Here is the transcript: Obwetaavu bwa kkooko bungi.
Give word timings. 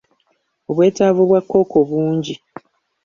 Obwetaavu 0.69 1.21
bwa 1.29 1.41
kkooko 1.43 1.77
bungi. 1.89 2.33